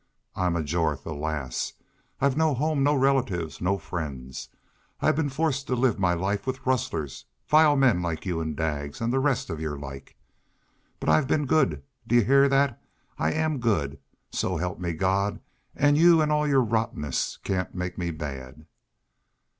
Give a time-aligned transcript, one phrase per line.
[0.35, 1.73] I'm a Jorth, alas!
[2.19, 4.49] I've no home, no relatives, no friends!
[4.99, 8.99] I've been forced to live my life with rustlers vile men like y'u an' Daggs
[8.99, 10.17] an' the rest of your like....
[10.99, 11.83] But I've been good!
[12.07, 12.81] Do y'u heah that?...
[13.19, 13.99] I AM good
[14.31, 15.39] so help me God,
[15.79, 18.65] y'u an' all your rottenness cain't make me bad!"